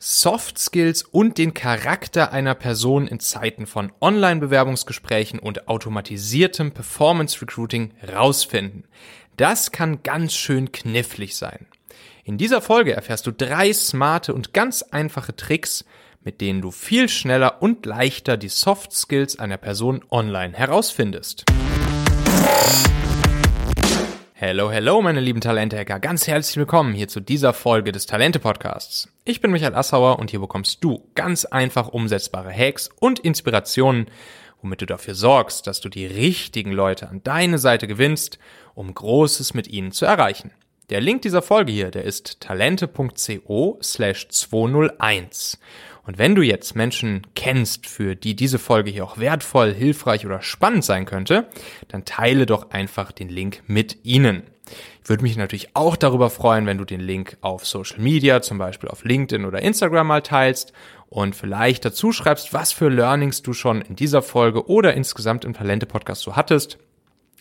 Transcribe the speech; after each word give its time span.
Soft 0.00 0.58
Skills 0.58 1.02
und 1.02 1.38
den 1.38 1.54
Charakter 1.54 2.30
einer 2.32 2.54
Person 2.54 3.08
in 3.08 3.18
Zeiten 3.18 3.66
von 3.66 3.90
Online-Bewerbungsgesprächen 4.00 5.40
und 5.40 5.66
automatisiertem 5.66 6.70
Performance 6.70 7.42
Recruiting 7.42 7.92
rausfinden. 8.06 8.84
Das 9.36 9.72
kann 9.72 10.04
ganz 10.04 10.34
schön 10.34 10.70
knifflig 10.70 11.36
sein. 11.36 11.66
In 12.22 12.38
dieser 12.38 12.62
Folge 12.62 12.92
erfährst 12.92 13.26
du 13.26 13.32
drei 13.32 13.72
smarte 13.72 14.34
und 14.34 14.54
ganz 14.54 14.82
einfache 14.82 15.34
Tricks, 15.34 15.84
mit 16.22 16.40
denen 16.40 16.60
du 16.60 16.70
viel 16.70 17.08
schneller 17.08 17.60
und 17.60 17.84
leichter 17.84 18.36
die 18.36 18.50
Soft 18.50 18.92
Skills 18.92 19.38
einer 19.38 19.56
Person 19.56 20.04
online 20.10 20.54
herausfindest. 20.54 21.44
Hello, 24.40 24.70
hello, 24.70 25.02
meine 25.02 25.18
lieben 25.18 25.40
Talente-Hacker. 25.40 25.98
Ganz 25.98 26.28
herzlich 26.28 26.58
willkommen 26.58 26.94
hier 26.94 27.08
zu 27.08 27.18
dieser 27.18 27.52
Folge 27.52 27.90
des 27.90 28.06
Talente-Podcasts. 28.06 29.12
Ich 29.24 29.40
bin 29.40 29.50
Michael 29.50 29.74
Assauer 29.74 30.20
und 30.20 30.30
hier 30.30 30.38
bekommst 30.38 30.84
du 30.84 31.10
ganz 31.16 31.44
einfach 31.44 31.88
umsetzbare 31.88 32.52
Hacks 32.52 32.88
und 33.00 33.18
Inspirationen, 33.18 34.06
womit 34.62 34.80
du 34.80 34.86
dafür 34.86 35.16
sorgst, 35.16 35.66
dass 35.66 35.80
du 35.80 35.88
die 35.88 36.06
richtigen 36.06 36.70
Leute 36.70 37.08
an 37.08 37.20
deine 37.24 37.58
Seite 37.58 37.88
gewinnst, 37.88 38.38
um 38.74 38.94
Großes 38.94 39.54
mit 39.54 39.66
ihnen 39.66 39.90
zu 39.90 40.06
erreichen. 40.06 40.52
Der 40.88 41.00
Link 41.00 41.22
dieser 41.22 41.42
Folge 41.42 41.72
hier, 41.72 41.90
der 41.90 42.04
ist 42.04 42.40
talente.co 42.40 43.80
slash 43.82 44.28
201. 44.28 45.58
Und 46.08 46.16
wenn 46.16 46.34
du 46.34 46.40
jetzt 46.40 46.74
Menschen 46.74 47.26
kennst, 47.34 47.86
für 47.86 48.16
die 48.16 48.34
diese 48.34 48.58
Folge 48.58 48.90
hier 48.90 49.04
auch 49.04 49.18
wertvoll, 49.18 49.74
hilfreich 49.74 50.24
oder 50.24 50.40
spannend 50.40 50.82
sein 50.82 51.04
könnte, 51.04 51.48
dann 51.88 52.06
teile 52.06 52.46
doch 52.46 52.70
einfach 52.70 53.12
den 53.12 53.28
Link 53.28 53.62
mit 53.66 53.98
ihnen. 54.04 54.44
Ich 55.02 55.10
würde 55.10 55.22
mich 55.22 55.36
natürlich 55.36 55.76
auch 55.76 55.96
darüber 55.96 56.30
freuen, 56.30 56.64
wenn 56.64 56.78
du 56.78 56.86
den 56.86 57.00
Link 57.00 57.36
auf 57.42 57.66
Social 57.66 58.00
Media, 58.00 58.40
zum 58.40 58.56
Beispiel 58.56 58.88
auf 58.88 59.04
LinkedIn 59.04 59.44
oder 59.44 59.60
Instagram 59.60 60.06
mal 60.06 60.22
teilst 60.22 60.72
und 61.10 61.36
vielleicht 61.36 61.84
dazu 61.84 62.10
schreibst, 62.10 62.54
was 62.54 62.72
für 62.72 62.88
Learnings 62.88 63.42
du 63.42 63.52
schon 63.52 63.82
in 63.82 63.94
dieser 63.94 64.22
Folge 64.22 64.66
oder 64.66 64.94
insgesamt 64.94 65.44
im 65.44 65.52
Talente-Podcast 65.52 66.22
so 66.22 66.36
hattest 66.36 66.78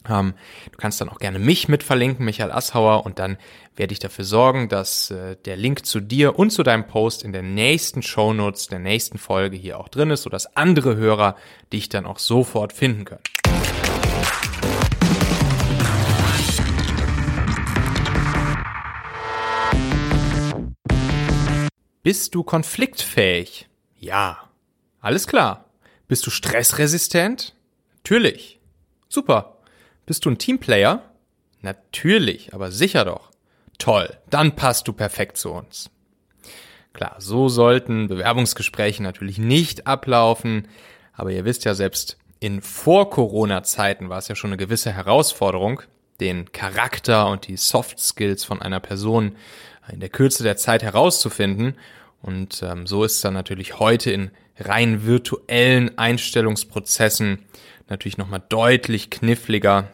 ähm, 0.09 0.33
du 0.71 0.77
kannst 0.77 1.01
dann 1.01 1.09
auch 1.09 1.19
gerne 1.19 1.39
mich 1.39 1.67
mit 1.67 1.83
verlinken, 1.83 2.25
Michael 2.25 2.51
Asshauer, 2.51 3.05
und 3.05 3.19
dann 3.19 3.37
werde 3.75 3.93
ich 3.93 3.99
dafür 3.99 4.25
sorgen, 4.25 4.69
dass 4.69 5.11
äh, 5.11 5.35
der 5.45 5.57
Link 5.57 5.85
zu 5.85 5.99
dir 5.99 6.37
und 6.37 6.51
zu 6.51 6.63
deinem 6.63 6.87
Post 6.87 7.23
in 7.23 7.31
der 7.31 7.43
nächsten 7.43 8.01
Shownotes 8.01 8.67
der 8.67 8.79
nächsten 8.79 9.17
Folge 9.17 9.57
hier 9.57 9.79
auch 9.79 9.87
drin 9.87 10.09
ist, 10.09 10.23
sodass 10.23 10.55
andere 10.55 10.95
Hörer 10.95 11.35
dich 11.71 11.89
dann 11.89 12.05
auch 12.05 12.19
sofort 12.19 12.73
finden 12.73 13.05
können. 13.05 13.21
Bist 22.07 22.35
du 22.35 22.43
konfliktfähig? 22.43 23.67
Ja. 23.99 24.37
Alles 25.01 25.27
klar. 25.27 25.65
Bist 26.07 26.25
du 26.25 26.29
stressresistent? 26.29 27.53
Natürlich. 27.97 28.61
Super. 29.09 29.56
Bist 30.07 30.23
du 30.23 30.31
ein 30.31 30.37
Teamplayer? 30.37 31.03
Natürlich, 31.61 32.53
aber 32.53 32.71
sicher 32.71 33.03
doch. 33.03 33.29
Toll, 33.77 34.17
dann 34.29 34.55
passt 34.55 34.87
du 34.87 34.93
perfekt 34.93 35.35
zu 35.35 35.51
uns. 35.51 35.91
Klar, 36.93 37.17
so 37.19 37.49
sollten 37.49 38.07
Bewerbungsgespräche 38.07 39.03
natürlich 39.03 39.37
nicht 39.37 39.85
ablaufen, 39.85 40.69
aber 41.11 41.31
ihr 41.31 41.43
wisst 41.43 41.65
ja 41.65 41.73
selbst, 41.73 42.17
in 42.39 42.61
Vor-Corona-Zeiten 42.61 44.07
war 44.07 44.19
es 44.19 44.29
ja 44.29 44.35
schon 44.35 44.51
eine 44.51 44.57
gewisse 44.57 44.93
Herausforderung, 44.93 45.81
den 46.21 46.53
Charakter 46.53 47.27
und 47.27 47.45
die 47.45 47.57
Soft 47.57 47.99
Skills 47.99 48.45
von 48.45 48.61
einer 48.61 48.79
Person 48.79 49.35
in 49.91 49.99
der 49.99 50.09
Kürze 50.09 50.41
der 50.41 50.55
Zeit 50.55 50.83
herauszufinden. 50.83 51.75
Und 52.21 52.63
ähm, 52.63 52.87
so 52.87 53.03
ist 53.03 53.15
es 53.15 53.21
dann 53.21 53.33
natürlich 53.33 53.79
heute 53.79 54.11
in 54.11 54.31
rein 54.57 55.05
virtuellen 55.05 55.97
Einstellungsprozessen 55.97 57.39
natürlich 57.89 58.17
nochmal 58.17 58.43
deutlich 58.47 59.09
kniffliger, 59.09 59.91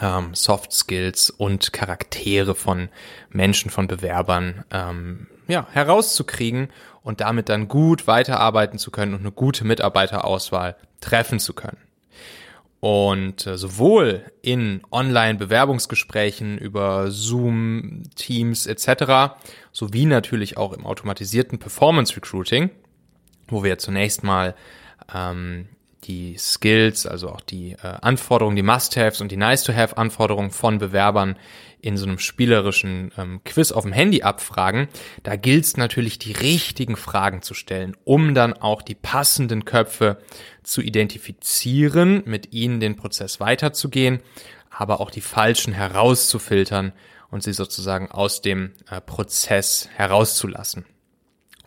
ähm, 0.00 0.34
Soft 0.34 0.72
Skills 0.72 1.30
und 1.30 1.72
Charaktere 1.72 2.54
von 2.54 2.88
Menschen, 3.30 3.70
von 3.70 3.86
Bewerbern 3.86 4.64
ähm, 4.70 5.26
ja, 5.46 5.66
herauszukriegen 5.70 6.68
und 7.02 7.20
damit 7.20 7.48
dann 7.48 7.68
gut 7.68 8.06
weiterarbeiten 8.06 8.78
zu 8.78 8.90
können 8.90 9.14
und 9.14 9.20
eine 9.20 9.32
gute 9.32 9.64
Mitarbeiterauswahl 9.64 10.76
treffen 11.00 11.38
zu 11.38 11.54
können. 11.54 11.78
Und 12.80 13.46
äh, 13.46 13.58
sowohl 13.58 14.30
in 14.40 14.82
Online-Bewerbungsgesprächen 14.92 16.58
über 16.58 17.10
Zoom, 17.10 18.04
Teams 18.14 18.66
etc., 18.66 19.34
sowie 19.72 20.06
natürlich 20.06 20.56
auch 20.56 20.72
im 20.72 20.86
automatisierten 20.86 21.58
Performance 21.58 22.14
Recruiting, 22.14 22.70
wo 23.48 23.64
wir 23.64 23.78
zunächst 23.78 24.22
mal 24.22 24.54
ähm, 25.12 25.68
die 26.04 26.36
Skills, 26.38 27.06
also 27.06 27.30
auch 27.30 27.40
die 27.40 27.72
äh, 27.72 27.76
Anforderungen, 28.00 28.56
die 28.56 28.62
Must-Haves 28.62 29.20
und 29.20 29.32
die 29.32 29.36
Nice-to-Have-Anforderungen 29.36 30.50
von 30.50 30.78
Bewerbern 30.78 31.36
in 31.80 31.96
so 31.96 32.06
einem 32.06 32.18
spielerischen 32.18 33.12
ähm, 33.16 33.40
Quiz 33.44 33.72
auf 33.72 33.84
dem 33.84 33.92
Handy 33.92 34.22
abfragen. 34.22 34.88
Da 35.22 35.36
gilt 35.36 35.64
es 35.64 35.76
natürlich, 35.76 36.18
die 36.18 36.32
richtigen 36.32 36.96
Fragen 36.96 37.42
zu 37.42 37.54
stellen, 37.54 37.96
um 38.04 38.34
dann 38.34 38.52
auch 38.52 38.82
die 38.82 38.94
passenden 38.94 39.64
Köpfe 39.64 40.18
zu 40.62 40.80
identifizieren, 40.82 42.22
mit 42.26 42.52
ihnen 42.52 42.80
den 42.80 42.96
Prozess 42.96 43.40
weiterzugehen, 43.40 44.20
aber 44.70 45.00
auch 45.00 45.10
die 45.10 45.20
falschen 45.20 45.72
herauszufiltern 45.72 46.92
und 47.30 47.42
sie 47.42 47.52
sozusagen 47.52 48.10
aus 48.10 48.42
dem 48.42 48.72
äh, 48.90 49.00
Prozess 49.00 49.88
herauszulassen. 49.94 50.84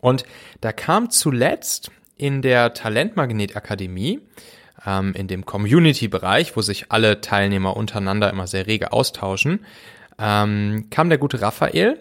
Und 0.01 0.25
da 0.61 0.71
kam 0.71 1.09
zuletzt 1.09 1.91
in 2.17 2.41
der 2.41 2.73
Talentmagnet 2.73 3.55
Akademie, 3.55 4.19
ähm, 4.85 5.13
in 5.13 5.27
dem 5.27 5.45
Community-Bereich, 5.45 6.55
wo 6.55 6.61
sich 6.61 6.91
alle 6.91 7.21
Teilnehmer 7.21 7.75
untereinander 7.75 8.29
immer 8.29 8.47
sehr 8.47 8.67
rege 8.67 8.93
austauschen, 8.93 9.65
ähm, 10.19 10.87
kam 10.89 11.09
der 11.09 11.17
gute 11.17 11.41
Raphael, 11.41 11.99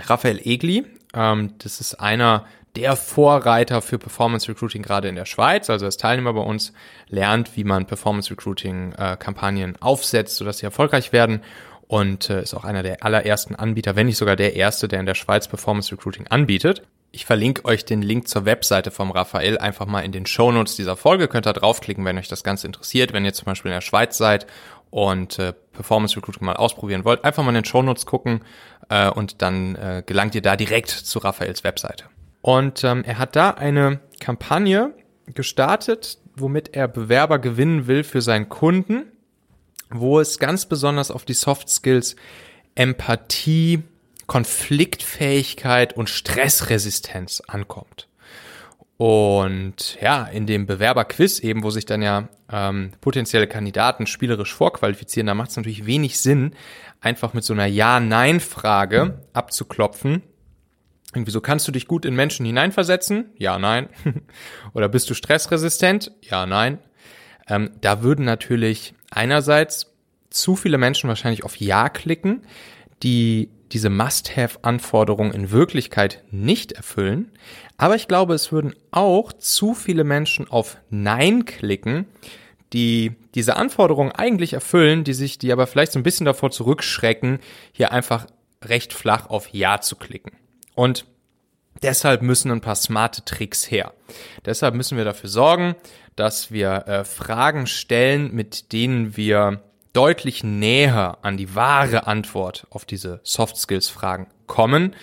Raphael 0.00 0.40
Egli. 0.44 0.84
Ähm, 1.14 1.54
das 1.58 1.80
ist 1.80 1.94
einer 1.94 2.46
der 2.76 2.96
Vorreiter 2.96 3.82
für 3.82 3.98
Performance 3.98 4.48
Recruiting 4.48 4.82
gerade 4.82 5.08
in 5.08 5.14
der 5.14 5.26
Schweiz. 5.26 5.68
Also 5.68 5.84
als 5.86 5.98
Teilnehmer 5.98 6.32
bei 6.32 6.40
uns 6.40 6.72
lernt, 7.08 7.56
wie 7.56 7.64
man 7.64 7.86
Performance 7.86 8.30
Recruiting 8.30 8.92
äh, 8.92 9.16
Kampagnen 9.18 9.80
aufsetzt, 9.80 10.36
sodass 10.36 10.58
sie 10.58 10.66
erfolgreich 10.66 11.12
werden 11.12 11.42
und 11.86 12.30
äh, 12.30 12.42
ist 12.42 12.54
auch 12.54 12.64
einer 12.64 12.82
der 12.82 13.04
allerersten 13.04 13.54
Anbieter, 13.54 13.96
wenn 13.96 14.06
nicht 14.06 14.16
sogar 14.16 14.36
der 14.36 14.56
erste, 14.56 14.88
der 14.88 15.00
in 15.00 15.06
der 15.06 15.14
Schweiz 15.14 15.48
Performance 15.48 15.92
Recruiting 15.92 16.26
anbietet. 16.28 16.82
Ich 17.14 17.26
verlinke 17.26 17.66
euch 17.66 17.84
den 17.84 18.00
Link 18.00 18.26
zur 18.26 18.46
Webseite 18.46 18.90
vom 18.90 19.10
Raphael 19.10 19.58
einfach 19.58 19.84
mal 19.84 20.00
in 20.00 20.12
den 20.12 20.24
Shownotes 20.24 20.76
dieser 20.76 20.96
Folge. 20.96 21.28
Könnt 21.28 21.46
ihr 21.46 21.52
draufklicken, 21.52 22.06
wenn 22.06 22.16
euch 22.16 22.28
das 22.28 22.42
Ganze 22.42 22.66
interessiert. 22.66 23.12
Wenn 23.12 23.26
ihr 23.26 23.34
zum 23.34 23.44
Beispiel 23.44 23.70
in 23.70 23.76
der 23.76 23.82
Schweiz 23.82 24.16
seid 24.16 24.46
und 24.88 25.38
äh, 25.38 25.52
Performance 25.72 26.16
Recruiting 26.16 26.46
mal 26.46 26.56
ausprobieren 26.56 27.04
wollt, 27.04 27.22
einfach 27.22 27.42
mal 27.42 27.50
in 27.50 27.56
den 27.56 27.64
Shownotes 27.66 28.06
gucken 28.06 28.40
äh, 28.88 29.10
und 29.10 29.42
dann 29.42 29.74
äh, 29.74 30.02
gelangt 30.06 30.34
ihr 30.34 30.40
da 30.40 30.56
direkt 30.56 30.88
zu 30.88 31.18
Raphaels 31.18 31.64
Webseite. 31.64 32.04
Und 32.40 32.82
ähm, 32.82 33.04
er 33.04 33.18
hat 33.18 33.36
da 33.36 33.50
eine 33.50 34.00
Kampagne 34.18 34.94
gestartet, 35.26 36.18
womit 36.34 36.74
er 36.74 36.88
Bewerber 36.88 37.38
gewinnen 37.38 37.86
will 37.86 38.04
für 38.04 38.22
seinen 38.22 38.48
Kunden, 38.48 39.04
wo 39.90 40.18
es 40.18 40.38
ganz 40.38 40.64
besonders 40.64 41.10
auf 41.10 41.26
die 41.26 41.34
Soft 41.34 41.68
Skills 41.68 42.16
Empathie, 42.74 43.82
Konfliktfähigkeit 44.26 45.96
und 45.96 46.08
Stressresistenz 46.08 47.42
ankommt. 47.46 48.08
Und 48.96 50.00
ja, 50.00 50.26
in 50.26 50.46
dem 50.46 50.66
Bewerberquiz 50.66 51.40
eben, 51.40 51.64
wo 51.64 51.70
sich 51.70 51.86
dann 51.86 52.02
ja 52.02 52.28
ähm, 52.50 52.92
potenzielle 53.00 53.48
Kandidaten 53.48 54.06
spielerisch 54.06 54.54
vorqualifizieren, 54.54 55.26
da 55.26 55.34
macht 55.34 55.50
es 55.50 55.56
natürlich 55.56 55.86
wenig 55.86 56.20
Sinn, 56.20 56.54
einfach 57.00 57.34
mit 57.34 57.42
so 57.42 57.52
einer 57.52 57.66
Ja-Nein-Frage 57.66 59.26
abzuklopfen. 59.32 60.22
Irgendwie 61.14 61.32
so, 61.32 61.40
kannst 61.40 61.66
du 61.66 61.72
dich 61.72 61.88
gut 61.88 62.04
in 62.04 62.14
Menschen 62.14 62.46
hineinversetzen? 62.46 63.30
Ja, 63.36 63.58
nein. 63.58 63.88
Oder 64.72 64.88
bist 64.88 65.10
du 65.10 65.14
stressresistent? 65.14 66.12
Ja, 66.22 66.46
nein. 66.46 66.78
Ähm, 67.48 67.70
da 67.80 68.02
würden 68.02 68.24
natürlich 68.24 68.94
einerseits 69.10 69.92
zu 70.30 70.54
viele 70.56 70.78
Menschen 70.78 71.08
wahrscheinlich 71.08 71.44
auf 71.44 71.56
Ja 71.56 71.88
klicken, 71.88 72.42
die 73.02 73.50
diese 73.72 73.90
Must-Have-Anforderungen 73.90 75.32
in 75.32 75.50
Wirklichkeit 75.50 76.22
nicht 76.30 76.72
erfüllen. 76.72 77.32
Aber 77.76 77.96
ich 77.96 78.06
glaube, 78.08 78.34
es 78.34 78.52
würden 78.52 78.74
auch 78.90 79.32
zu 79.32 79.74
viele 79.74 80.04
Menschen 80.04 80.50
auf 80.50 80.76
Nein 80.90 81.44
klicken, 81.44 82.06
die 82.72 83.12
diese 83.34 83.56
Anforderungen 83.56 84.12
eigentlich 84.12 84.52
erfüllen, 84.52 85.04
die 85.04 85.14
sich, 85.14 85.38
die 85.38 85.52
aber 85.52 85.66
vielleicht 85.66 85.92
so 85.92 85.98
ein 85.98 86.02
bisschen 86.04 86.26
davor 86.26 86.50
zurückschrecken, 86.50 87.40
hier 87.72 87.92
einfach 87.92 88.26
recht 88.64 88.92
flach 88.92 89.28
auf 89.28 89.48
Ja 89.52 89.80
zu 89.80 89.96
klicken. 89.96 90.32
Und 90.74 91.04
deshalb 91.82 92.22
müssen 92.22 92.50
ein 92.50 92.60
paar 92.60 92.76
smarte 92.76 93.24
Tricks 93.24 93.70
her. 93.70 93.92
Deshalb 94.44 94.74
müssen 94.74 94.96
wir 94.96 95.04
dafür 95.04 95.28
sorgen, 95.28 95.74
dass 96.16 96.50
wir 96.50 96.86
äh, 96.86 97.04
Fragen 97.04 97.66
stellen, 97.66 98.34
mit 98.34 98.72
denen 98.72 99.16
wir 99.16 99.62
deutlich 99.92 100.42
näher 100.42 101.18
an 101.22 101.36
die 101.36 101.54
wahre 101.54 102.06
Antwort 102.06 102.66
auf 102.70 102.84
diese 102.84 103.20
Soft 103.22 103.56
Skills 103.56 103.88
Fragen 103.88 104.26
kommen. 104.46 104.94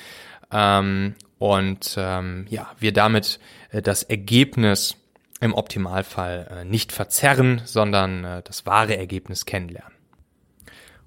Ähm, 0.52 1.16
und 1.38 1.96
ähm, 1.98 2.46
ja, 2.50 2.72
wir 2.80 2.92
damit 2.92 3.40
äh, 3.72 3.82
das 3.82 4.04
Ergebnis 4.04 4.96
im 5.40 5.54
Optimalfall 5.54 6.48
äh, 6.52 6.66
nicht 6.66 6.92
verzerren, 6.92 7.62
sondern 7.66 8.24
äh, 8.24 8.42
das 8.44 8.66
wahre 8.66 8.98
Ergebnis 8.98 9.46
kennenlernen. 9.46 9.94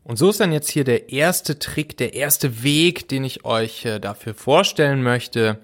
Und 0.05 0.17
so 0.17 0.31
ist 0.31 0.41
dann 0.41 0.53
jetzt 0.53 0.71
hier 0.71 0.85
der 0.85 1.11
erste 1.11 1.59
Trick, 1.59 1.97
der 1.97 2.15
erste 2.15 2.63
Weg, 2.63 3.09
den 3.09 3.25
ich 3.25 3.45
euch 3.45 3.85
äh, 3.85 4.01
dafür 4.01 4.35
vorstellen 4.35 5.03
möchte, 5.03 5.61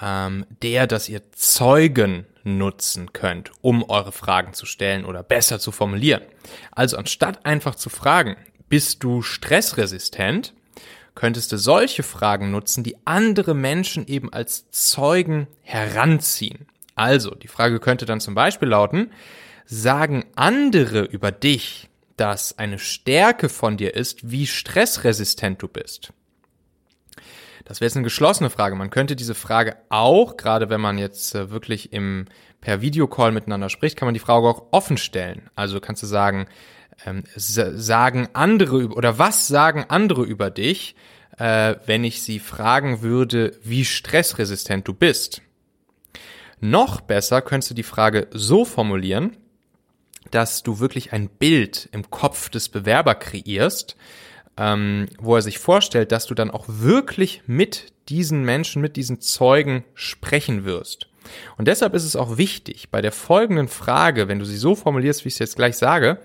ähm, 0.00 0.46
der, 0.62 0.86
dass 0.86 1.08
ihr 1.08 1.22
Zeugen 1.32 2.26
nutzen 2.44 3.12
könnt, 3.12 3.50
um 3.60 3.82
eure 3.88 4.12
Fragen 4.12 4.52
zu 4.52 4.66
stellen 4.66 5.04
oder 5.04 5.22
besser 5.22 5.58
zu 5.58 5.72
formulieren. 5.72 6.22
Also 6.70 6.96
anstatt 6.96 7.44
einfach 7.44 7.74
zu 7.74 7.90
fragen, 7.90 8.36
bist 8.68 9.02
du 9.02 9.22
stressresistent, 9.22 10.54
könntest 11.14 11.50
du 11.50 11.56
solche 11.56 12.02
Fragen 12.02 12.50
nutzen, 12.50 12.84
die 12.84 12.96
andere 13.04 13.54
Menschen 13.54 14.06
eben 14.06 14.32
als 14.32 14.70
Zeugen 14.70 15.46
heranziehen. 15.62 16.66
Also, 16.94 17.34
die 17.34 17.48
Frage 17.48 17.80
könnte 17.80 18.06
dann 18.06 18.20
zum 18.20 18.34
Beispiel 18.34 18.68
lauten, 18.68 19.12
sagen 19.66 20.24
andere 20.34 21.02
über 21.02 21.32
dich, 21.32 21.88
dass 22.16 22.58
eine 22.58 22.78
Stärke 22.78 23.48
von 23.48 23.76
dir 23.76 23.94
ist, 23.94 24.30
wie 24.30 24.46
stressresistent 24.46 25.60
du 25.60 25.68
bist? 25.68 26.12
Das 27.66 27.80
wäre 27.80 27.88
jetzt 27.88 27.96
eine 27.96 28.04
geschlossene 28.04 28.48
Frage. 28.48 28.76
Man 28.76 28.90
könnte 28.90 29.16
diese 29.16 29.34
Frage 29.34 29.76
auch, 29.88 30.36
gerade 30.36 30.70
wenn 30.70 30.80
man 30.80 30.98
jetzt 30.98 31.34
äh, 31.34 31.50
wirklich 31.50 31.92
im 31.92 32.26
per 32.60 32.80
Videocall 32.80 33.32
miteinander 33.32 33.68
spricht, 33.68 33.96
kann 33.96 34.06
man 34.06 34.14
die 34.14 34.20
Frage 34.20 34.46
auch 34.46 34.68
offen 34.70 34.96
stellen. 34.96 35.50
Also 35.56 35.80
kannst 35.80 36.02
du 36.02 36.06
sagen, 36.06 36.46
ähm, 37.04 37.24
sagen 37.34 38.28
andere 38.32 38.86
oder 38.88 39.18
was 39.18 39.48
sagen 39.48 39.84
andere 39.88 40.22
über 40.22 40.50
dich, 40.50 40.94
äh, 41.38 41.74
wenn 41.86 42.04
ich 42.04 42.22
sie 42.22 42.38
fragen 42.38 43.02
würde, 43.02 43.58
wie 43.62 43.84
stressresistent 43.84 44.86
du 44.86 44.94
bist? 44.94 45.42
Noch 46.60 47.00
besser 47.00 47.42
könntest 47.42 47.70
du 47.70 47.74
die 47.74 47.82
Frage 47.82 48.28
so 48.32 48.64
formulieren, 48.64 49.36
dass 50.30 50.62
du 50.62 50.78
wirklich 50.78 51.12
ein 51.12 51.28
Bild 51.28 51.88
im 51.92 52.10
Kopf 52.10 52.48
des 52.48 52.68
Bewerber 52.68 53.16
kreierst, 53.16 53.96
ähm, 54.56 55.06
wo 55.20 55.36
er 55.36 55.42
sich 55.42 55.58
vorstellt, 55.58 56.12
dass 56.12 56.26
du 56.26 56.34
dann 56.34 56.50
auch 56.50 56.64
wirklich 56.68 57.42
mit 57.46 57.92
diesen 58.08 58.44
Menschen, 58.44 58.82
mit 58.82 58.96
diesen 58.96 59.20
Zeugen 59.20 59.84
sprechen 59.94 60.64
wirst. 60.64 61.08
Und 61.56 61.68
deshalb 61.68 61.94
ist 61.94 62.04
es 62.04 62.16
auch 62.16 62.38
wichtig, 62.38 62.90
bei 62.90 63.02
der 63.02 63.12
folgenden 63.12 63.68
Frage, 63.68 64.28
wenn 64.28 64.38
du 64.38 64.44
sie 64.44 64.56
so 64.56 64.74
formulierst, 64.74 65.24
wie 65.24 65.28
ich 65.28 65.34
es 65.34 65.40
jetzt 65.40 65.56
gleich 65.56 65.76
sage, 65.76 66.20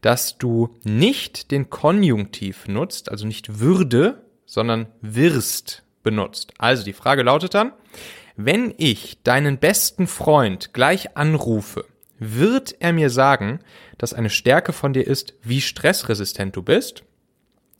dass 0.00 0.38
du 0.38 0.76
nicht 0.84 1.50
den 1.50 1.70
Konjunktiv 1.70 2.68
nutzt, 2.68 3.10
also 3.10 3.26
nicht 3.26 3.58
würde, 3.58 4.22
sondern 4.46 4.86
wirst 5.00 5.82
benutzt. 6.02 6.52
Also 6.58 6.84
die 6.84 6.92
Frage 6.92 7.22
lautet 7.22 7.54
dann, 7.54 7.72
wenn 8.36 8.74
ich 8.76 9.22
deinen 9.22 9.58
besten 9.58 10.06
Freund 10.06 10.72
gleich 10.72 11.16
anrufe, 11.16 11.84
wird 12.18 12.76
er 12.80 12.92
mir 12.92 13.10
sagen, 13.10 13.60
dass 13.98 14.14
eine 14.14 14.30
Stärke 14.30 14.72
von 14.72 14.92
dir 14.92 15.06
ist, 15.06 15.34
wie 15.42 15.60
stressresistent 15.60 16.54
du 16.54 16.62
bist? 16.62 17.04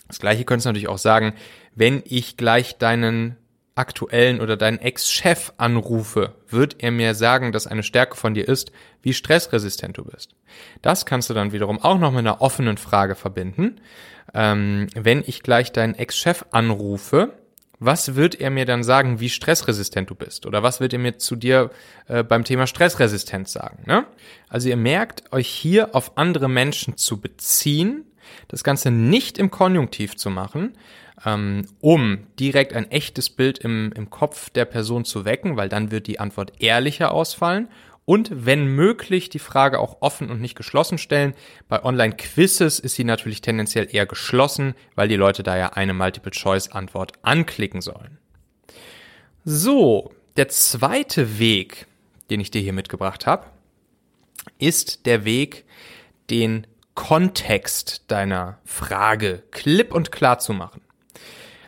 Das 0.09 0.19
gleiche 0.19 0.45
könntest 0.45 0.67
du 0.67 0.71
natürlich 0.71 0.89
auch 0.89 0.99
sagen, 0.99 1.35
wenn 1.75 2.03
ich 2.05 2.37
gleich 2.37 2.79
deinen 2.79 3.37
aktuellen 3.75 4.41
oder 4.41 4.57
deinen 4.57 4.79
Ex-Chef 4.79 5.53
anrufe, 5.57 6.35
wird 6.49 6.83
er 6.83 6.93
mir 6.93 7.15
sagen, 7.15 7.51
dass 7.51 7.67
eine 7.67 7.83
Stärke 7.83 8.17
von 8.17 8.35
dir 8.35 8.47
ist, 8.47 8.71
wie 9.03 9.13
stressresistent 9.13 9.99
du 9.99 10.05
bist. 10.05 10.35
Das 10.81 11.07
kannst 11.07 11.29
du 11.29 11.35
dann 11.35 11.53
wiederum 11.53 11.81
auch 11.83 11.99
noch 11.99 12.13
mit 12.13 12.21
einer 12.21 12.41
offenen 12.41 12.77
Frage 12.77 13.15
verbinden. 13.17 13.81
Ähm, 14.33 14.87
wenn 14.95 15.25
ich 15.27 15.43
gleich 15.43 15.73
deinen 15.73 15.95
Ex-Chef 15.95 16.45
anrufe, 16.53 17.33
was 17.81 18.15
wird 18.15 18.41
er 18.41 18.51
mir 18.51 18.65
dann 18.65 18.85
sagen, 18.85 19.21
wie 19.21 19.29
stressresistent 19.29 20.09
du 20.09 20.15
bist? 20.15 20.47
Oder 20.47 20.63
was 20.63 20.81
wird 20.81 20.93
er 20.93 20.99
mir 21.01 21.19
zu 21.19 21.37
dir 21.37 21.71
äh, 22.07 22.23
beim 22.23 22.45
Thema 22.45 22.67
Stressresistenz 22.67 23.53
sagen? 23.53 23.83
Ne? 23.87 24.07
Also 24.49 24.69
ihr 24.69 24.77
merkt, 24.77 25.33
euch 25.33 25.49
hier 25.49 25.95
auf 25.95 26.17
andere 26.17 26.49
Menschen 26.49 26.97
zu 26.97 27.21
beziehen, 27.21 28.05
das 28.49 28.65
Ganze 28.65 28.91
nicht 28.91 29.39
im 29.39 29.51
Konjunktiv 29.51 30.17
zu 30.17 30.31
machen, 30.31 30.77
ähm, 31.25 31.67
um 31.81 32.27
direkt 32.39 32.73
ein 32.73 32.91
echtes 32.91 33.31
Bild 33.31 33.59
im, 33.59 33.93
im 33.95 34.11
Kopf 34.11 34.51
der 34.51 34.65
Person 34.65 35.05
zu 35.05 35.25
wecken, 35.25 35.57
weil 35.57 35.69
dann 35.69 35.91
wird 35.91 36.07
die 36.07 36.21
Antwort 36.21 36.53
ehrlicher 36.59 37.13
ausfallen 37.13 37.69
und 38.05 38.31
wenn 38.47 38.67
möglich 38.67 39.31
die 39.31 39.39
Frage 39.39 39.79
auch 39.79 39.99
offen 40.01 40.31
und 40.31 40.41
nicht 40.41 40.57
geschlossen 40.57 40.99
stellen. 40.99 41.35
Bei 41.69 41.83
Online-Quizzes 41.83 42.79
ist 42.79 42.95
sie 42.95 43.05
natürlich 43.05 43.41
tendenziell 43.41 43.89
eher 43.91 44.07
geschlossen, 44.07 44.75
weil 44.95 45.09
die 45.09 45.17
Leute 45.17 45.43
da 45.43 45.57
ja 45.57 45.71
eine 45.71 45.95
Multiple-Choice-Antwort 45.95 47.13
anklicken 47.23 47.81
sollen. 47.81 48.19
So, 49.45 50.13
der 50.37 50.49
zweite 50.49 51.39
Weg, 51.39 51.87
den 52.31 52.41
ich 52.41 52.51
dir 52.51 52.61
hier 52.61 52.73
mitgebracht 52.73 53.27
habe, 53.27 53.47
ist 54.59 55.07
der 55.07 55.25
Weg, 55.25 55.65
den 56.31 56.67
Kontext 56.95 58.05
deiner 58.09 58.59
Frage 58.65 59.43
klipp 59.51 59.93
und 59.93 60.13
klar 60.13 60.39
zu 60.39 60.53
machen. 60.53 60.81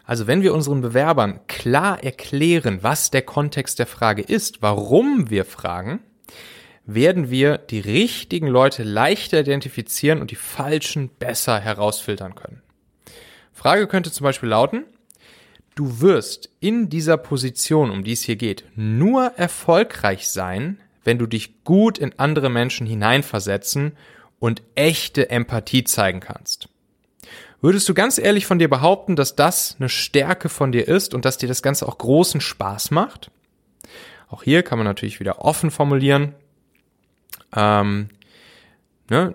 Also 0.05 0.29
wenn 0.29 0.43
wir 0.43 0.55
unseren 0.55 0.83
Bewerbern 0.83 1.41
klar 1.49 2.03
erklären, 2.03 2.79
was 2.83 3.11
der 3.11 3.23
Kontext 3.23 3.81
der 3.81 3.87
Frage 3.87 4.23
ist, 4.23 4.63
warum 4.63 5.31
wir 5.31 5.45
fragen, 5.45 6.01
werden 6.85 7.29
wir 7.29 7.59
die 7.59 7.81
richtigen 7.81 8.47
Leute 8.47 8.85
leichter 8.85 9.41
identifizieren 9.41 10.21
und 10.21 10.31
die 10.31 10.37
falschen 10.37 11.09
besser 11.09 11.59
herausfiltern 11.59 12.37
können. 12.37 12.63
Frage 13.53 13.89
könnte 13.89 14.13
zum 14.13 14.23
Beispiel 14.23 14.51
lauten, 14.51 14.85
du 15.75 16.01
wirst 16.01 16.51
in 16.61 16.89
dieser 16.89 17.17
Position, 17.17 17.91
um 17.91 18.05
die 18.05 18.13
es 18.13 18.23
hier 18.23 18.37
geht, 18.37 18.65
nur 18.77 19.33
erfolgreich 19.37 20.29
sein, 20.29 20.79
wenn 21.03 21.19
du 21.19 21.27
dich 21.27 21.65
gut 21.65 21.99
in 21.99 22.17
andere 22.19 22.49
Menschen 22.49 22.87
hineinversetzen 22.87 23.97
und 24.39 24.63
echte 24.75 25.31
Empathie 25.31 25.85
zeigen 25.85 26.21
kannst. 26.21 26.69
Würdest 27.61 27.89
du 27.89 27.95
ganz 27.95 28.19
ehrlich 28.19 28.47
von 28.47 28.59
dir 28.59 28.69
behaupten, 28.69 29.17
dass 29.17 29.35
das 29.35 29.77
eine 29.79 29.89
Stärke 29.89 30.49
von 30.49 30.73
dir 30.73 30.87
ist 30.87 31.15
und 31.15 31.25
dass 31.25 31.39
dir 31.39 31.49
das 31.49 31.63
Ganze 31.63 31.89
auch 31.89 31.99
großen 31.99 32.41
Spaß 32.41 32.91
macht? 32.91 33.31
Auch 34.29 34.43
hier 34.43 34.63
kann 34.63 34.79
man 34.79 34.87
natürlich 34.87 35.21
wieder 35.21 35.45
offen 35.45 35.71
formulieren. 35.71 36.35
Ähm, 37.55 38.09
ne? 39.09 39.35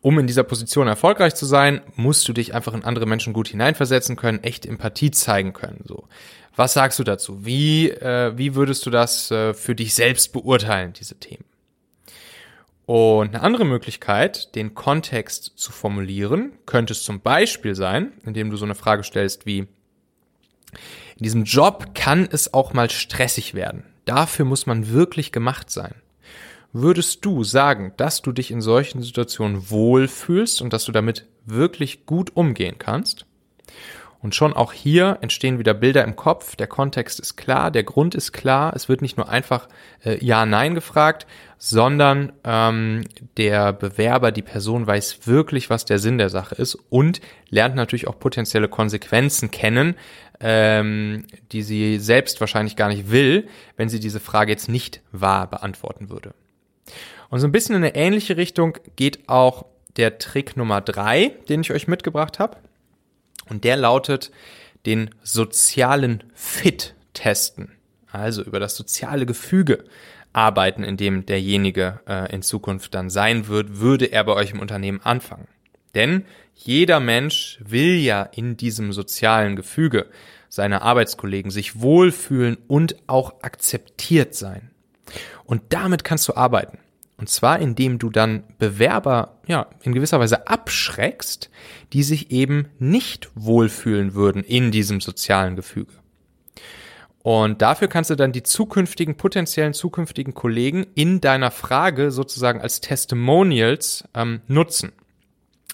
Um 0.00 0.18
in 0.18 0.26
dieser 0.26 0.42
Position 0.42 0.88
erfolgreich 0.88 1.34
zu 1.36 1.46
sein, 1.46 1.80
musst 1.94 2.26
du 2.28 2.32
dich 2.32 2.54
einfach 2.54 2.74
in 2.74 2.84
andere 2.84 3.06
Menschen 3.06 3.32
gut 3.32 3.48
hineinversetzen 3.48 4.16
können, 4.16 4.42
echte 4.42 4.68
Empathie 4.68 5.12
zeigen 5.12 5.52
können. 5.52 5.84
So, 5.84 6.08
was 6.56 6.74
sagst 6.74 6.98
du 6.98 7.04
dazu? 7.04 7.46
Wie 7.46 7.88
äh, 7.90 8.36
wie 8.36 8.56
würdest 8.56 8.84
du 8.84 8.90
das 8.90 9.30
äh, 9.30 9.54
für 9.54 9.76
dich 9.76 9.94
selbst 9.94 10.32
beurteilen, 10.32 10.92
diese 10.92 11.14
Themen? 11.14 11.44
Und 12.86 13.28
eine 13.34 13.42
andere 13.42 13.64
Möglichkeit, 13.64 14.54
den 14.54 14.74
Kontext 14.74 15.52
zu 15.56 15.70
formulieren, 15.72 16.52
könnte 16.66 16.92
es 16.92 17.02
zum 17.02 17.20
Beispiel 17.20 17.74
sein, 17.74 18.12
indem 18.24 18.50
du 18.50 18.56
so 18.56 18.64
eine 18.64 18.74
Frage 18.74 19.04
stellst 19.04 19.46
wie, 19.46 19.58
in 19.58 21.24
diesem 21.24 21.44
Job 21.44 21.94
kann 21.94 22.28
es 22.30 22.52
auch 22.54 22.72
mal 22.72 22.90
stressig 22.90 23.54
werden. 23.54 23.84
Dafür 24.04 24.44
muss 24.44 24.66
man 24.66 24.90
wirklich 24.90 25.30
gemacht 25.30 25.70
sein. 25.70 25.94
Würdest 26.72 27.24
du 27.24 27.44
sagen, 27.44 27.92
dass 27.98 28.22
du 28.22 28.32
dich 28.32 28.50
in 28.50 28.62
solchen 28.62 29.02
Situationen 29.02 29.70
wohlfühlst 29.70 30.62
und 30.62 30.72
dass 30.72 30.84
du 30.86 30.92
damit 30.92 31.26
wirklich 31.44 32.06
gut 32.06 32.34
umgehen 32.34 32.76
kannst? 32.78 33.26
Und 34.22 34.36
schon 34.36 34.52
auch 34.52 34.72
hier 34.72 35.18
entstehen 35.20 35.58
wieder 35.58 35.74
Bilder 35.74 36.04
im 36.04 36.14
Kopf. 36.14 36.54
Der 36.54 36.68
Kontext 36.68 37.18
ist 37.18 37.36
klar, 37.36 37.72
der 37.72 37.82
Grund 37.82 38.14
ist 38.14 38.30
klar. 38.30 38.72
Es 38.74 38.88
wird 38.88 39.02
nicht 39.02 39.16
nur 39.16 39.28
einfach 39.28 39.68
äh, 40.04 40.24
Ja, 40.24 40.46
Nein 40.46 40.76
gefragt, 40.76 41.26
sondern 41.58 42.32
ähm, 42.44 43.02
der 43.36 43.72
Bewerber, 43.72 44.30
die 44.30 44.42
Person 44.42 44.86
weiß 44.86 45.26
wirklich, 45.26 45.70
was 45.70 45.86
der 45.86 45.98
Sinn 45.98 46.18
der 46.18 46.28
Sache 46.28 46.54
ist 46.54 46.76
und 46.88 47.20
lernt 47.50 47.74
natürlich 47.74 48.06
auch 48.06 48.18
potenzielle 48.18 48.68
Konsequenzen 48.68 49.50
kennen, 49.50 49.96
ähm, 50.38 51.24
die 51.50 51.62
sie 51.62 51.98
selbst 51.98 52.40
wahrscheinlich 52.40 52.76
gar 52.76 52.88
nicht 52.88 53.10
will, 53.10 53.48
wenn 53.76 53.88
sie 53.88 53.98
diese 53.98 54.20
Frage 54.20 54.52
jetzt 54.52 54.68
nicht 54.68 55.00
wahr 55.10 55.50
beantworten 55.50 56.10
würde. 56.10 56.32
Und 57.28 57.40
so 57.40 57.48
ein 57.48 57.52
bisschen 57.52 57.74
in 57.74 57.82
eine 57.82 57.96
ähnliche 57.96 58.36
Richtung 58.36 58.78
geht 58.94 59.28
auch 59.28 59.66
der 59.96 60.18
Trick 60.18 60.56
Nummer 60.56 60.80
drei, 60.80 61.32
den 61.48 61.62
ich 61.62 61.72
euch 61.72 61.88
mitgebracht 61.88 62.38
habe. 62.38 62.56
Und 63.48 63.64
der 63.64 63.76
lautet 63.76 64.30
den 64.86 65.10
sozialen 65.22 66.24
Fit 66.34 66.94
testen. 67.14 67.72
Also 68.10 68.42
über 68.42 68.60
das 68.60 68.76
soziale 68.76 69.26
Gefüge 69.26 69.84
arbeiten, 70.32 70.82
in 70.82 70.96
dem 70.96 71.26
derjenige 71.26 72.00
äh, 72.06 72.32
in 72.34 72.42
Zukunft 72.42 72.94
dann 72.94 73.10
sein 73.10 73.48
wird, 73.48 73.78
würde 73.78 74.06
er 74.06 74.24
bei 74.24 74.32
euch 74.32 74.50
im 74.50 74.60
Unternehmen 74.60 75.00
anfangen. 75.02 75.48
Denn 75.94 76.24
jeder 76.54 77.00
Mensch 77.00 77.58
will 77.64 77.96
ja 77.96 78.22
in 78.22 78.56
diesem 78.56 78.92
sozialen 78.92 79.56
Gefüge 79.56 80.06
seiner 80.48 80.82
Arbeitskollegen 80.82 81.50
sich 81.50 81.80
wohlfühlen 81.80 82.58
und 82.68 82.96
auch 83.06 83.42
akzeptiert 83.42 84.34
sein. 84.34 84.70
Und 85.44 85.62
damit 85.70 86.04
kannst 86.04 86.28
du 86.28 86.34
arbeiten. 86.34 86.78
Und 87.22 87.28
zwar, 87.28 87.60
indem 87.60 88.00
du 88.00 88.10
dann 88.10 88.42
Bewerber, 88.58 89.38
ja, 89.46 89.68
in 89.84 89.92
gewisser 89.94 90.18
Weise 90.18 90.48
abschreckst, 90.48 91.50
die 91.92 92.02
sich 92.02 92.32
eben 92.32 92.66
nicht 92.80 93.30
wohlfühlen 93.36 94.14
würden 94.14 94.42
in 94.42 94.72
diesem 94.72 95.00
sozialen 95.00 95.54
Gefüge. 95.54 95.92
Und 97.20 97.62
dafür 97.62 97.86
kannst 97.86 98.10
du 98.10 98.16
dann 98.16 98.32
die 98.32 98.42
zukünftigen, 98.42 99.16
potenziellen 99.16 99.72
zukünftigen 99.72 100.34
Kollegen 100.34 100.84
in 100.96 101.20
deiner 101.20 101.52
Frage 101.52 102.10
sozusagen 102.10 102.60
als 102.60 102.80
Testimonials 102.80 104.02
ähm, 104.14 104.40
nutzen. 104.48 104.90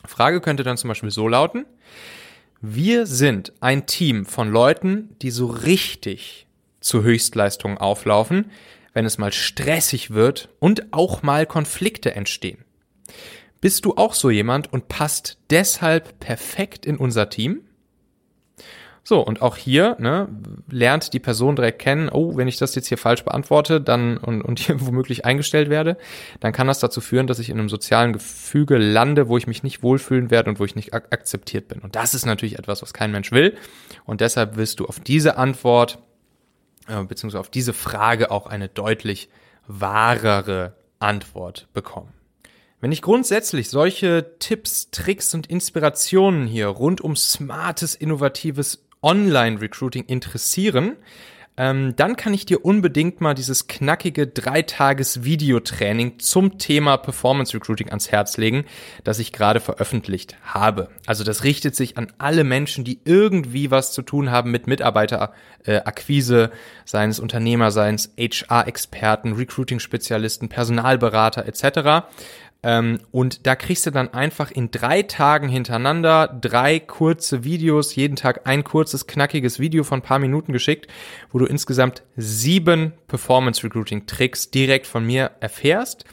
Frage 0.05 0.43
könnte 0.43 0.65
dann 0.65 0.77
zum 0.77 0.89
Beispiel 0.89 1.11
so 1.11 1.29
lauten, 1.29 1.65
wir 2.61 3.07
sind 3.07 3.55
ein 3.61 3.87
Team 3.87 4.27
von 4.27 4.53
Leuten, 4.53 5.17
die 5.23 5.31
so 5.31 5.47
richtig 5.47 6.47
zu 6.81 7.03
Höchstleistungen 7.03 7.79
auflaufen, 7.79 8.51
wenn 8.99 9.07
es 9.07 9.17
mal 9.17 9.33
stressig 9.33 10.11
wird 10.11 10.49
und 10.59 10.93
auch 10.93 11.23
mal 11.23 11.47
Konflikte 11.47 12.17
entstehen. 12.17 12.65
Bist 13.61 13.85
du 13.85 13.95
auch 13.95 14.13
so 14.13 14.29
jemand 14.29 14.73
und 14.73 14.89
passt 14.89 15.39
deshalb 15.51 16.19
perfekt 16.19 16.85
in 16.85 16.97
unser 16.97 17.31
Team? 17.31 17.61
So, 19.05 19.21
und 19.21 19.41
auch 19.41 19.57
hier 19.57 19.95
ne, 20.01 20.27
lernt 20.69 21.13
die 21.13 21.21
Person 21.21 21.55
direkt 21.55 21.79
kennen, 21.79 22.09
oh, 22.09 22.37
wenn 22.37 22.49
ich 22.49 22.57
das 22.57 22.75
jetzt 22.75 22.89
hier 22.89 22.99
falsch 22.99 23.25
beantworte 23.25 23.81
dann 23.81 24.17
und, 24.17 24.43
und 24.43 24.59
hier 24.59 24.81
womöglich 24.85 25.25
eingestellt 25.25 25.71
werde, 25.71 25.97
dann 26.41 26.53
kann 26.53 26.67
das 26.67 26.81
dazu 26.81 27.01
führen, 27.01 27.29
dass 27.29 27.39
ich 27.39 27.51
in 27.51 27.59
einem 27.61 27.69
sozialen 27.69 28.13
Gefüge 28.13 28.79
lande, 28.79 29.29
wo 29.29 29.39
ich 29.39 29.47
mich 29.47 29.63
nicht 29.63 29.85
wohlfühlen 29.85 30.33
werde 30.33 30.51
und 30.51 30.59
wo 30.59 30.65
ich 30.65 30.75
nicht 30.75 30.93
ak 30.93 31.07
akzeptiert 31.13 31.69
bin. 31.69 31.79
Und 31.79 31.95
das 31.95 32.15
ist 32.15 32.27
natürlich 32.27 32.59
etwas, 32.59 32.83
was 32.83 32.93
kein 32.93 33.13
Mensch 33.13 33.31
will. 33.31 33.57
Und 34.07 34.21
deshalb 34.21 34.57
wirst 34.57 34.81
du 34.81 34.87
auf 34.87 34.99
diese 34.99 35.37
Antwort, 35.37 36.01
äh, 36.89 37.03
beziehungsweise 37.05 37.41
auf 37.41 37.51
diese 37.51 37.73
Frage 37.73 38.31
auch 38.31 38.47
eine 38.47 38.69
deutlich 38.69 39.29
wahrere 39.67 40.75
Antwort 40.99 41.69
bekommen. 41.73 42.13
Wenn 42.81 42.91
dich 42.91 43.03
grundsätzlich 43.03 43.71
solche 43.71 44.39
Tipps, 44.39 44.91
Tricks 44.91 45.35
und 45.35 45.49
Inspirationen 45.49 46.47
hier 46.47 46.69
rund 46.69 47.01
um 47.01 47.17
smartes, 47.17 47.95
innovatives 47.95 48.87
Online-Recruiting 49.03 50.05
interessieren, 50.05 50.97
ähm, 51.59 51.95
dann 51.97 52.17
kann 52.17 52.33
ich 52.33 52.47
dir 52.47 52.65
unbedingt 52.65 53.21
mal 53.21 53.35
dieses 53.35 53.67
knackige 53.67 54.29
Dreitages-Videotraining 54.29 56.21
zum 56.21 56.57
Thema 56.59 56.97
Performance 56.97 57.53
Recruiting 57.53 57.89
ans 57.89 58.13
Herz 58.13 58.37
legen, 58.37 58.65
das 59.03 59.19
ich 59.19 59.33
gerade 59.33 59.59
veröffentlicht 59.59 60.37
habe. 60.43 60.89
Also 61.05 61.25
das 61.25 61.43
richtet 61.43 61.75
sich 61.75 61.99
an 61.99 62.13
alle 62.19 62.45
Menschen, 62.45 62.85
die 62.85 63.01
irgendwie 63.05 63.73
was 63.73 63.93
zu 63.93 64.03
tun 64.03 64.31
haben 64.31 64.53
mit 64.53 64.69
Mitarbeiterakquise, 64.69 66.45
äh, 66.45 66.57
seien 66.85 67.11
es 67.11 67.19
Unternehmer, 67.19 67.73
seien 67.73 67.97
es 67.97 68.15
HR-Experten, 68.17 69.33
Recruiting-Spezialisten, 69.33 70.49
Personalberater 70.49 71.45
etc. 71.45 72.07
Ähm, 72.63 72.99
und 73.13 73.47
da 73.47 73.55
kriegst 73.55 73.87
du 73.87 73.93
dann 73.93 74.13
einfach 74.13 74.51
in 74.51 74.71
drei 74.73 75.03
Tagen 75.03 75.49
hintereinander 75.49 76.27
drei 76.27 76.81
kurze 76.81 77.45
Videos, 77.45 77.95
jeden 77.95 78.17
Tag 78.17 78.47
ein 78.49 78.65
kurzes, 78.65 79.07
knackiges 79.07 79.61
Video 79.61 79.85
von 79.85 80.01
ein 80.01 80.03
paar 80.03 80.19
Minuten 80.19 80.53
geschickt, 80.53 80.89
wo 81.31 81.39
du 81.39 81.47
insgesamt 81.47 82.03
sieben 82.17 82.95
Performance 83.07 83.63
Recruiting 83.63 84.07
Tricks 84.07 84.51
direkt 84.51 84.89
von 84.89 85.07
mir 85.07 85.31
erfährst, 85.39 86.05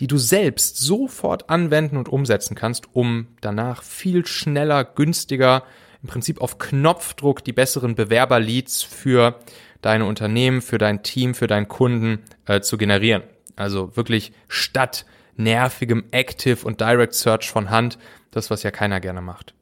die 0.00 0.08
du 0.08 0.18
selbst 0.18 0.78
sofort 0.78 1.48
anwenden 1.48 1.96
und 1.96 2.08
umsetzen 2.08 2.56
kannst, 2.56 2.88
um 2.94 3.28
danach 3.40 3.84
viel 3.84 4.26
schneller, 4.26 4.84
günstiger, 4.84 5.62
im 6.02 6.08
Prinzip 6.08 6.40
auf 6.40 6.58
Knopfdruck 6.58 7.44
die 7.44 7.52
besseren 7.52 7.94
Bewerberleads 7.94 8.82
für 8.82 9.38
deine 9.82 10.04
Unternehmen, 10.06 10.62
für 10.62 10.78
dein 10.78 11.04
Team, 11.04 11.34
für 11.34 11.46
deinen 11.46 11.68
Kunden 11.68 12.24
äh, 12.46 12.60
zu 12.60 12.76
generieren. 12.76 13.22
Also 13.54 13.96
wirklich 13.96 14.32
statt 14.48 15.06
nervigem 15.36 16.04
Active 16.10 16.64
und 16.64 16.80
Direct 16.80 17.14
Search 17.14 17.50
von 17.50 17.70
Hand. 17.70 17.98
Das, 18.30 18.50
was 18.50 18.62
ja 18.62 18.70
keiner 18.70 19.00
gerne 19.00 19.20
macht. 19.20 19.54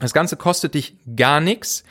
Das 0.00 0.12
Ganze 0.12 0.36
kostet 0.36 0.74
dich 0.74 0.96
gar 1.14 1.40
nichts. 1.40 1.84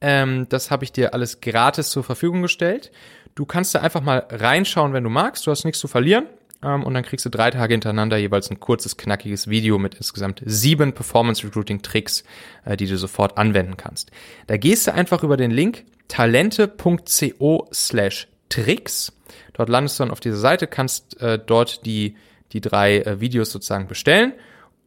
Ähm, 0.00 0.46
das 0.48 0.70
habe 0.70 0.84
ich 0.84 0.92
dir 0.92 1.14
alles 1.14 1.40
gratis 1.40 1.90
zur 1.90 2.04
Verfügung 2.04 2.42
gestellt. 2.42 2.92
Du 3.34 3.46
kannst 3.46 3.74
da 3.74 3.80
einfach 3.80 4.02
mal 4.02 4.26
reinschauen, 4.30 4.92
wenn 4.92 5.02
du 5.02 5.10
magst. 5.10 5.46
Du 5.46 5.50
hast 5.50 5.64
nichts 5.64 5.80
zu 5.80 5.88
verlieren. 5.88 6.26
Ähm, 6.62 6.84
und 6.84 6.94
dann 6.94 7.02
kriegst 7.02 7.24
du 7.24 7.30
drei 7.30 7.50
Tage 7.50 7.74
hintereinander 7.74 8.16
jeweils 8.16 8.50
ein 8.50 8.60
kurzes, 8.60 8.96
knackiges 8.96 9.48
Video 9.48 9.78
mit 9.78 9.94
insgesamt 9.94 10.42
sieben 10.44 10.92
Performance 10.92 11.44
Recruiting 11.44 11.82
Tricks, 11.82 12.24
äh, 12.64 12.76
die 12.76 12.86
du 12.86 12.96
sofort 12.96 13.38
anwenden 13.38 13.76
kannst. 13.76 14.10
Da 14.46 14.56
gehst 14.56 14.86
du 14.86 14.94
einfach 14.94 15.22
über 15.22 15.36
den 15.36 15.50
Link 15.50 15.84
talente.co 16.08 17.68
slash 17.72 18.28
Tricks. 18.48 19.12
Dort 19.52 19.68
landest 19.68 19.98
du 19.98 20.04
dann 20.04 20.10
auf 20.10 20.20
dieser 20.20 20.36
Seite, 20.36 20.66
kannst 20.66 21.20
äh, 21.20 21.38
dort 21.44 21.86
die 21.86 22.16
die 22.54 22.62
drei 22.62 23.00
äh, 23.00 23.20
Videos 23.20 23.50
sozusagen 23.50 23.86
bestellen. 23.86 24.32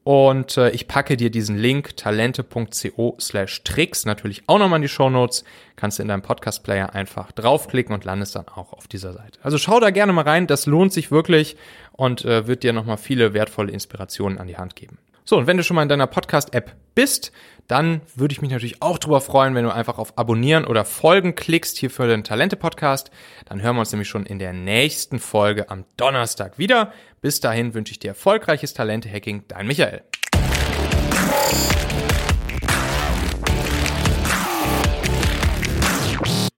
Und 0.04 0.56
äh, 0.56 0.70
ich 0.70 0.88
packe 0.88 1.18
dir 1.18 1.30
diesen 1.30 1.58
Link 1.58 1.98
talente.co 1.98 3.18
slash 3.20 3.64
tricks 3.66 4.06
natürlich 4.06 4.44
auch 4.48 4.58
nochmal 4.58 4.78
in 4.78 4.84
die 4.84 4.88
Show 4.88 5.10
Notes. 5.10 5.44
Kannst 5.76 6.00
du 6.00 6.02
in 6.02 6.08
deinem 6.08 6.22
Podcast-Player 6.22 6.96
einfach 6.96 7.34
draufklicken 7.34 7.94
und 7.94 8.06
landest 8.06 8.34
dann 8.38 8.48
auch 8.48 8.72
auf 8.72 8.88
dieser 8.88 9.12
Seite. 9.12 9.38
Also 9.44 9.58
schau 9.58 9.82
da 9.82 9.90
gerne 9.90 10.14
mal 10.14 10.22
rein, 10.22 10.48
das 10.48 10.66
lohnt 10.66 10.94
sich 10.94 11.12
wirklich 11.12 11.58
und 11.92 12.24
äh, 12.24 12.48
wird 12.48 12.64
dir 12.64 12.72
nochmal 12.72 12.96
viele 12.96 13.34
wertvolle 13.34 13.74
Inspirationen 13.74 14.38
an 14.38 14.48
die 14.48 14.56
Hand 14.56 14.78
geben. 14.78 14.98
So, 15.30 15.36
und 15.36 15.46
wenn 15.46 15.58
du 15.58 15.64
schon 15.64 15.76
mal 15.76 15.84
in 15.84 15.90
deiner 15.90 16.08
Podcast-App 16.08 16.74
bist, 16.96 17.34
dann 17.68 18.00
würde 18.16 18.32
ich 18.32 18.42
mich 18.42 18.50
natürlich 18.50 18.82
auch 18.82 18.98
drüber 18.98 19.20
freuen, 19.20 19.56
wenn 19.56 19.66
du 19.66 19.74
einfach 19.74 19.98
auf 19.98 20.18
Abonnieren 20.18 20.64
oder 20.64 20.86
Folgen 20.86 21.36
klickst 21.36 21.78
hier 21.78 21.90
für 21.90 22.08
den 22.08 22.24
Talente-Podcast. 22.24 23.12
Dann 23.44 23.62
hören 23.62 23.76
wir 23.76 23.82
uns 23.82 23.92
nämlich 23.92 24.08
schon 24.08 24.26
in 24.26 24.40
der 24.40 24.54
nächsten 24.54 25.20
Folge 25.20 25.70
am 25.70 25.84
Donnerstag 25.98 26.58
wieder. 26.58 26.94
Bis 27.20 27.42
dahin 27.42 27.74
wünsche 27.74 27.92
ich 27.92 28.00
dir 28.00 28.08
erfolgreiches 28.08 28.74
Talente-Hacking, 28.74 29.44
dein 29.50 29.68
Michael. 29.68 30.04